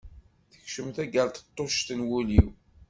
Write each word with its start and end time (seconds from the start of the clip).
Tekcem 0.51 0.87
tageṛṭeṭṭuct 0.95 1.87
n 1.93 2.01
wul-iw. 2.07 2.49